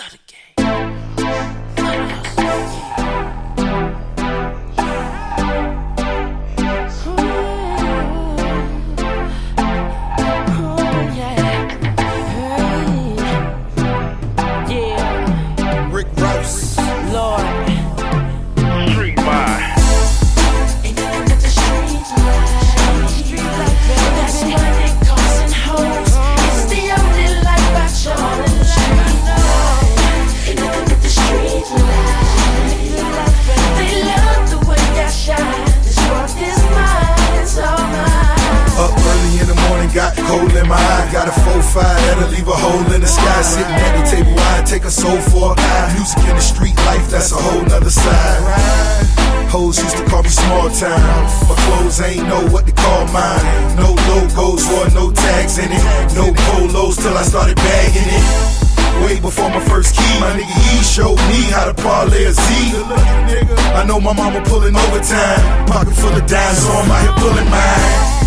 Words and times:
The 0.00 0.18
game. 0.26 0.49
That's 47.20 47.32
a 47.32 47.36
whole 47.36 47.62
nother 47.68 47.90
side. 47.90 48.40
Hoes 49.52 49.76
used 49.82 49.96
to 49.98 50.04
call 50.06 50.22
me 50.22 50.30
small 50.30 50.70
town. 50.70 51.00
My 51.48 51.56
clothes 51.68 52.00
ain't 52.00 52.26
know 52.26 52.48
what 52.48 52.64
to 52.64 52.72
call 52.72 53.04
mine. 53.12 53.44
No 53.76 53.92
logos 54.08 54.64
or 54.72 54.88
no 54.96 55.12
tags 55.12 55.58
in 55.58 55.68
it. 55.68 55.84
No 56.16 56.32
polos 56.32 56.96
till 56.96 57.12
I 57.12 57.22
started 57.22 57.56
bagging 57.56 58.08
it. 58.08 59.04
Way 59.04 59.20
before 59.20 59.50
my 59.50 59.60
first 59.68 59.96
key, 59.96 60.14
my 60.20 60.32
nigga 60.32 60.56
E 60.72 60.82
showed 60.82 61.20
me 61.28 61.44
how 61.52 61.66
to 61.66 61.74
parlay 61.74 62.24
a 62.24 62.32
Z. 62.32 62.40
I 63.76 63.84
know 63.86 64.00
my 64.00 64.14
mama 64.14 64.40
pulling 64.46 64.74
overtime. 64.76 65.66
Pocket 65.66 65.92
full 65.92 66.16
of 66.16 66.26
dimes, 66.26 66.58
so 66.58 66.72
I'm 66.72 66.90
out 66.90 67.02
here 67.04 67.12
pulling 67.20 67.50
mine. 67.50 68.19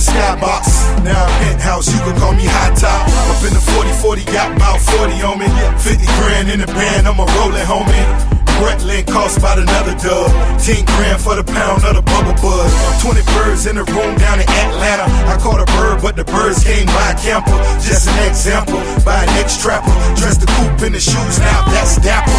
The 0.00 0.12
skybox. 0.16 0.64
Now 1.04 1.28
I'm 1.28 1.32
penthouse, 1.44 1.92
you 1.92 2.00
can 2.00 2.16
call 2.16 2.32
me 2.32 2.48
high 2.48 2.72
top. 2.72 3.04
Up 3.28 3.44
in 3.44 3.52
the 3.52 3.60
40 3.60 3.92
40, 4.00 4.24
got 4.32 4.56
about 4.56 4.80
40 4.80 5.12
on 5.20 5.36
me. 5.36 5.44
50 5.76 6.08
grand 6.16 6.48
in 6.48 6.64
the 6.64 6.70
band, 6.72 7.04
I'm 7.04 7.20
a 7.20 7.28
rolling 7.36 7.68
homie. 7.68 8.40
Breitling 8.64 9.04
cost 9.04 9.36
about 9.36 9.60
another 9.60 9.92
dub. 10.00 10.32
10 10.56 10.88
grand 10.96 11.20
for 11.20 11.36
the 11.36 11.44
pound 11.44 11.84
of 11.84 11.96
the 11.96 12.00
bubble 12.00 12.32
bud. 12.40 12.68
20 13.04 13.20
birds 13.36 13.68
in 13.68 13.76
the 13.76 13.84
room 13.92 14.16
down 14.16 14.40
in 14.40 14.48
Atlanta. 14.64 15.04
I 15.28 15.36
caught 15.36 15.60
a 15.60 15.68
bird, 15.76 16.00
but 16.00 16.16
the 16.16 16.24
birds 16.24 16.64
came 16.64 16.88
by 16.96 17.12
camper. 17.20 17.56
Just 17.84 18.08
an 18.08 18.16
example, 18.24 18.80
by 19.04 19.20
an 19.20 19.28
ex 19.36 19.60
trapper. 19.60 19.92
Dressed 20.16 20.40
the 20.40 20.48
coupe 20.48 20.80
in 20.80 20.96
the 20.96 21.00
shoes, 21.00 21.36
now 21.44 21.60
that's 21.68 22.00
dapper. 22.00 22.29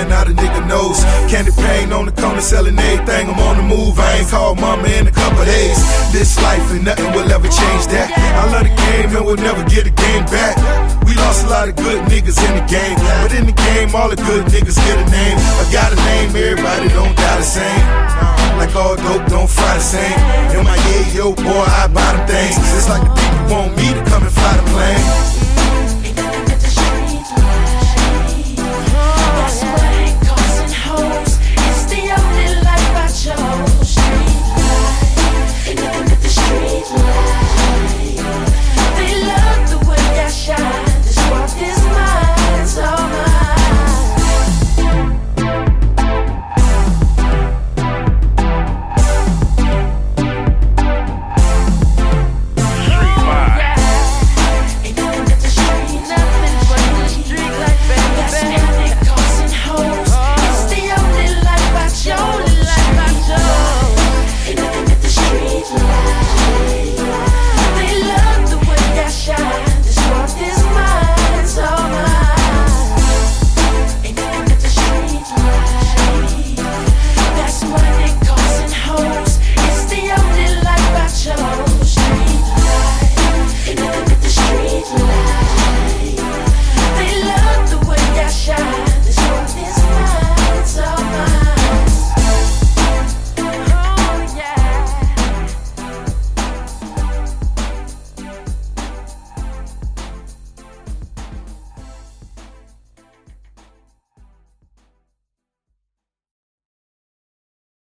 Coming 0.00 0.12
out 0.12 0.26
nigga 0.26 0.66
nose. 0.68 1.02
Candy 1.30 1.52
paint 1.52 1.92
on 1.92 2.06
the 2.06 2.12
corner, 2.12 2.40
selling 2.40 2.78
everything. 2.78 3.28
I'm 3.28 3.38
on 3.40 3.56
the 3.56 3.62
move. 3.62 3.98
I 3.98 4.18
ain't 4.18 4.28
called 4.28 4.60
mama 4.60 4.88
in 4.88 5.06
a 5.06 5.10
couple 5.10 5.44
days. 5.44 5.78
This 6.12 6.40
life 6.42 6.62
and 6.72 6.84
nothing 6.84 7.12
will 7.12 7.28
ever 7.30 7.48
change 7.48 7.86
that. 7.92 8.08
I 8.12 8.50
love 8.52 8.64
the 8.64 8.74
game 8.74 9.16
and 9.16 9.24
we'll 9.24 9.40
never 9.40 9.62
get 9.68 9.86
a 9.86 9.90
game 9.90 10.24
back. 10.26 10.56
We 11.04 11.14
lost 11.16 11.44
a 11.44 11.48
lot 11.50 11.68
of 11.68 11.76
good 11.76 12.00
niggas 12.08 12.38
in 12.48 12.52
the 12.56 12.64
game, 12.70 12.96
but 13.22 13.32
in 13.34 13.46
the 13.46 13.56
game, 13.72 13.94
all 13.94 14.08
the 14.08 14.16
good 14.16 14.46
niggas 14.46 14.78
get 14.86 14.96
a 14.96 15.06
name. 15.10 15.36
I 15.36 15.64
got 15.72 15.92
a 15.92 15.96
name, 15.96 16.30
everybody 16.32 16.88
don't 16.88 17.14
die 17.16 17.38
the 17.38 17.44
same. 17.44 17.84
Like 18.58 18.74
all 18.76 18.96
dope, 18.96 19.24
don't 19.28 19.48
fry 19.48 19.74
the 19.76 19.84
same. 19.84 20.18
In 20.56 20.64
my 20.64 20.76
yeah, 20.76 21.16
yo, 21.16 21.32
boy, 21.34 21.64
I 21.80 21.88
buy 21.88 22.12
them 22.12 22.26
things. 22.28 22.56
It's 22.76 22.88
like 22.88 23.02
the 23.02 23.12
people 23.16 23.44
want 23.48 23.76
me 23.76 23.79